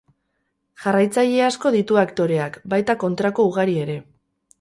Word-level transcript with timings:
Jarraitzaile 0.85 1.43
asko 1.47 1.71
ditu 1.75 1.99
aktoreak, 2.03 2.57
baita 2.75 2.97
kontrako 3.05 3.47
ugari 3.51 3.77
ere. 3.83 3.99